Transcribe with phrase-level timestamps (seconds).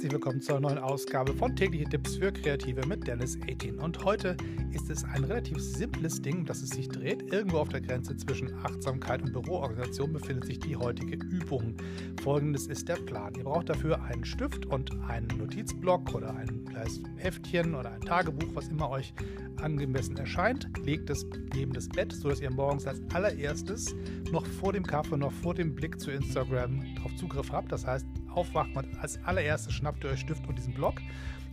[0.00, 3.78] Herzlich willkommen zur neuen Ausgabe von Tägliche Tipps für Kreative mit Dennis 18.
[3.78, 4.34] Und heute
[4.72, 7.30] ist es ein relativ simples Ding, das es sich dreht.
[7.30, 11.74] Irgendwo auf der Grenze zwischen Achtsamkeit und Büroorganisation befindet sich die heutige Übung.
[12.22, 13.34] Folgendes ist der Plan.
[13.34, 18.54] Ihr braucht dafür einen Stift und einen Notizblock oder ein kleines Heftchen oder ein Tagebuch,
[18.54, 19.12] was immer euch
[19.60, 20.66] angemessen erscheint.
[20.82, 23.94] Legt es neben das Bett, sodass ihr morgens als allererstes
[24.32, 27.70] noch vor dem Kaffee, noch vor dem Blick zu Instagram darauf Zugriff habt.
[27.70, 31.00] Das heißt, aufwacht man als allererstes schnappt ihr euch Stift und diesen Block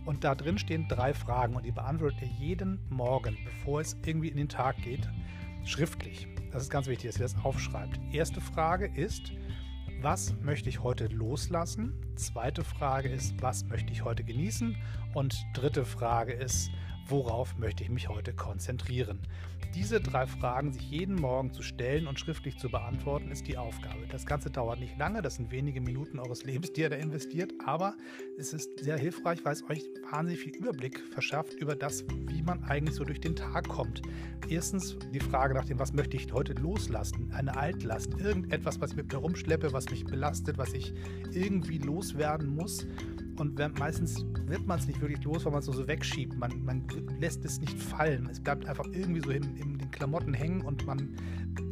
[0.08, 4.28] und da drin stehen drei Fragen und die beantwortet ihr jeden Morgen, bevor es irgendwie
[4.28, 5.08] in den Tag geht,
[5.64, 6.26] schriftlich.
[6.50, 8.00] Das ist ganz wichtig, dass ihr das aufschreibt.
[8.10, 9.32] Erste Frage ist,
[10.00, 11.92] was möchte ich heute loslassen?
[12.14, 14.76] Zweite Frage ist, was möchte ich heute genießen?
[15.12, 16.70] Und dritte Frage ist,
[17.08, 19.20] worauf möchte ich mich heute konzentrieren?
[19.74, 24.06] Diese drei Fragen sich jeden Morgen zu stellen und schriftlich zu beantworten, ist die Aufgabe.
[24.10, 27.52] Das Ganze dauert nicht lange, das sind wenige Minuten eures Lebens, die ihr da investiert,
[27.64, 27.94] aber
[28.38, 32.64] es ist sehr hilfreich, weil es euch wahnsinnig viel Überblick verschafft über das, wie man
[32.64, 34.02] eigentlich so durch den Tag kommt.
[34.48, 37.30] Erstens die Frage nach dem, was möchte ich heute loslassen?
[37.32, 40.94] Eine Altlast, irgendetwas, was ich mit mir rumschleppe, was mich belastet, was ich
[41.32, 42.86] irgendwie loswerden muss.
[43.38, 46.36] Und meistens wird man es nicht wirklich los, weil man es so wegschiebt.
[46.36, 46.82] Man, man,
[47.20, 48.28] lässt es nicht fallen.
[48.30, 51.16] Es bleibt einfach irgendwie so in, in, den Klamotten hängen und man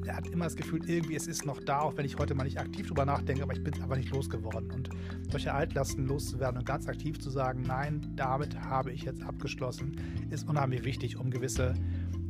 [0.09, 2.59] hat immer das Gefühl, irgendwie es ist noch da, auch wenn ich heute mal nicht
[2.59, 4.71] aktiv drüber nachdenke, aber ich bin aber nicht losgeworden.
[4.71, 4.91] Und
[5.31, 9.97] solche Altlasten loszuwerden und ganz aktiv zu sagen, nein, damit habe ich jetzt abgeschlossen,
[10.31, 11.75] ist unheimlich wichtig, um gewisse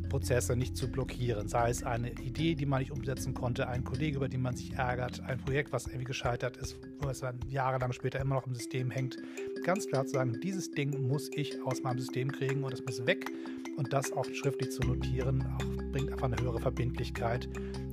[0.08, 1.48] Prozesse nicht zu blockieren.
[1.48, 4.72] Sei es eine Idee, die man nicht umsetzen konnte, ein Kollege, über den man sich
[4.74, 8.54] ärgert, ein Projekt, was irgendwie gescheitert ist, wo es dann jahrelang später immer noch im
[8.54, 9.16] System hängt.
[9.64, 13.04] Ganz klar zu sagen, dieses Ding muss ich aus meinem System kriegen und es muss
[13.06, 13.30] weg.
[13.76, 17.48] Und das auch schriftlich zu notieren, auch, bringt einfach eine höhere Verbindlichkeit.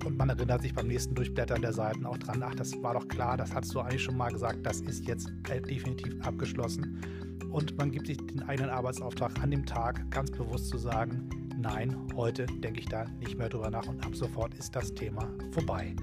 [0.06, 3.08] Und man erinnert sich beim nächsten Durchblättern der Seiten auch dran, ach, das war doch
[3.08, 5.30] klar, das hast du eigentlich schon mal gesagt, das ist jetzt
[5.67, 7.02] definitiv abgeschlossen.
[7.50, 11.29] Und man gibt sich den eigenen Arbeitsauftrag an dem Tag ganz bewusst zu sagen,
[11.63, 15.29] nein, heute denke ich da nicht mehr drüber nach und ab sofort ist das Thema
[15.51, 15.96] vorbei.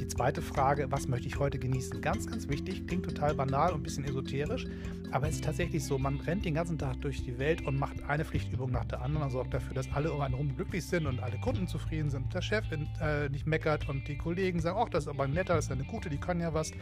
[0.00, 2.00] Die zweite Frage, was möchte ich heute genießen?
[2.00, 4.66] Ganz, ganz wichtig, klingt total banal und ein bisschen esoterisch,
[5.10, 8.02] aber es ist tatsächlich so, man rennt den ganzen Tag durch die Welt und macht
[8.08, 11.06] eine Pflichtübung nach der anderen und sorgt dafür, dass alle um einen herum glücklich sind
[11.06, 14.88] und alle Kunden zufrieden sind, der Chef äh, nicht meckert und die Kollegen sagen, ach,
[14.88, 16.72] das ist aber ein netter, das ist eine gute, die kann ja was,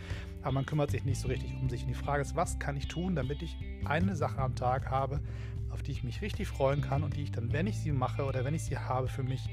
[0.43, 1.83] aber man kümmert sich nicht so richtig um sich.
[1.83, 5.21] Und die Frage ist, was kann ich tun, damit ich eine Sache am Tag habe,
[5.73, 8.25] auf die ich mich richtig freuen kann und die ich dann, wenn ich sie mache
[8.25, 9.49] oder wenn ich sie habe, für mich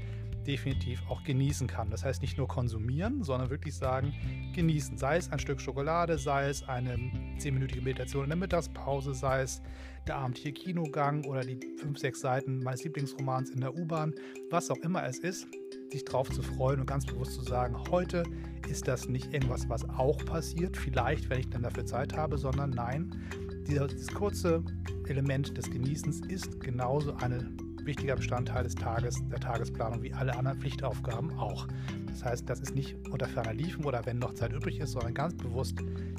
[0.46, 1.90] definitiv auch genießen kann.
[1.90, 4.14] Das heißt nicht nur konsumieren, sondern wirklich sagen,
[4.54, 4.96] genießen.
[4.96, 6.98] Sei es ein Stück Schokolade, sei es eine
[7.38, 9.62] zehnminütige Meditation in der Mittagspause, sei es
[10.06, 14.14] der abendliche Kinogang oder die fünf, sechs Seiten meines Lieblingsromans in der U-Bahn,
[14.50, 15.46] was auch immer es ist,
[15.90, 18.22] sich drauf zu freuen und ganz bewusst zu sagen, heute
[18.68, 22.70] ist das nicht irgendwas, was auch passiert, vielleicht, wenn ich dann dafür Zeit habe, sondern
[22.70, 23.14] nein,
[23.78, 24.64] dieses kurze
[25.06, 30.58] Element des Genießens ist genauso ein wichtiger Bestandteil des Tages, der Tagesplanung, wie alle anderen
[30.58, 31.68] Pflichtaufgaben auch.
[32.08, 35.14] Das heißt, das ist nicht unter ferner Liefen oder wenn noch Zeit übrig ist, sondern
[35.14, 35.78] ganz bewusst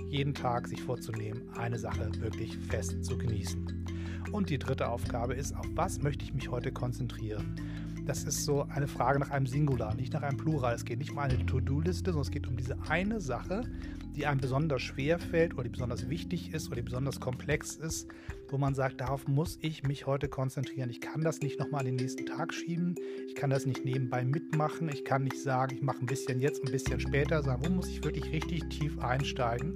[0.10, 3.86] jeden Tag sich vorzunehmen, eine Sache wirklich fest zu genießen.
[4.32, 7.56] Und die dritte Aufgabe ist, auf was möchte ich mich heute konzentrieren?
[8.06, 10.74] Das ist so eine Frage nach einem Singular, nicht nach einem Plural.
[10.74, 13.64] Es geht nicht um eine To-Do-Liste, sondern es geht um diese eine Sache,
[14.16, 18.08] die einem besonders schwer fällt oder die besonders wichtig ist oder die besonders komplex ist,
[18.50, 20.90] wo man sagt, darauf muss ich mich heute konzentrieren.
[20.90, 22.96] Ich kann das nicht nochmal an den nächsten Tag schieben.
[23.28, 24.90] Ich kann das nicht nebenbei mitmachen.
[24.90, 27.88] Ich kann nicht sagen, ich mache ein bisschen jetzt, ein bisschen später, sondern wo muss
[27.88, 29.76] ich wirklich richtig tief einsteigen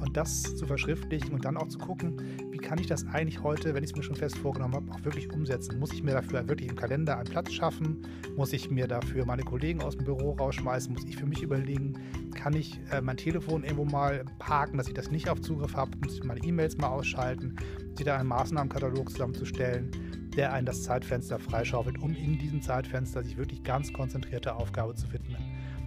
[0.00, 3.74] und das zu verschriftlichen und dann auch zu gucken, wie kann ich das eigentlich heute,
[3.74, 5.78] wenn ich es mir schon fest vorgenommen habe, auch wirklich umsetzen?
[5.78, 8.06] Muss ich mir dafür wirklich im Kalender einen Platz schaffen?
[8.36, 10.92] Muss ich mir dafür meine Kollegen aus dem Büro rausschmeißen?
[10.92, 11.94] Muss ich für mich überlegen,
[12.34, 15.90] kann ich äh, mein Telefon irgendwo mal parken, dass ich das nicht auf Zugriff habe?
[16.04, 17.56] Muss ich meine E-Mails mal ausschalten?
[17.94, 19.90] Sich da einen Maßnahmenkatalog zusammenzustellen,
[20.36, 25.12] der einen das Zeitfenster freischaufelt, um in diesem Zeitfenster sich wirklich ganz konzentrierte Aufgabe zu
[25.12, 25.38] widmen.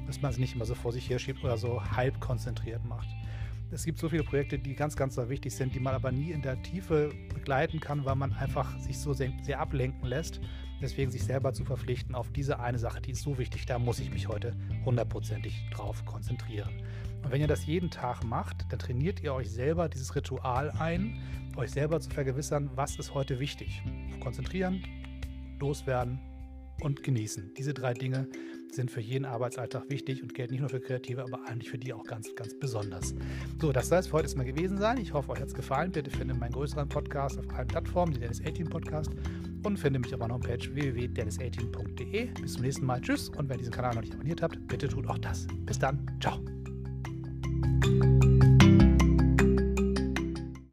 [0.05, 3.07] Dass man es nicht immer so vor sich her schiebt oder so halb konzentriert macht
[3.73, 6.41] es gibt so viele Projekte, die ganz, ganz wichtig sind, die man aber nie in
[6.41, 10.39] der Tiefe begleiten kann, weil man einfach sich so sehr, sehr ablenken lässt.
[10.81, 13.99] Deswegen sich selber zu verpflichten auf diese eine Sache, die ist so wichtig, da muss
[13.99, 14.55] ich mich heute
[14.85, 16.83] hundertprozentig drauf konzentrieren.
[17.23, 21.19] Und wenn ihr das jeden Tag macht, dann trainiert ihr euch selber dieses Ritual ein,
[21.55, 23.81] euch selber zu vergewissern, was ist heute wichtig.
[24.19, 24.83] Konzentrieren,
[25.59, 26.19] loswerden
[26.81, 27.53] und genießen.
[27.57, 28.27] Diese drei Dinge
[28.71, 31.93] sind für jeden Arbeitsalltag wichtig und gelten nicht nur für Kreative, aber eigentlich für die
[31.93, 33.13] auch ganz, ganz besonders.
[33.61, 34.97] So, das soll es für heute erstmal gewesen sein.
[34.97, 35.91] Ich hoffe, euch hat es gefallen.
[35.91, 39.11] Bitte findet meinen größeren Podcast auf allen Plattformen, den Dennis 18 Podcast
[39.63, 42.25] und finde mich auf meiner Homepage www.dennis18.de.
[42.41, 43.01] Bis zum nächsten Mal.
[43.01, 45.47] Tschüss und wenn ihr diesen Kanal noch nicht abonniert habt, bitte tut auch das.
[45.65, 46.05] Bis dann.
[46.19, 46.39] Ciao.